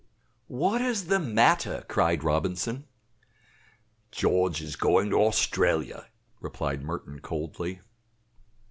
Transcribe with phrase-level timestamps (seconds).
[0.47, 2.87] "What is the matter?" cried Robinson.
[4.09, 6.07] "George is going to Australia,"
[6.39, 7.81] replied Merton, coldly.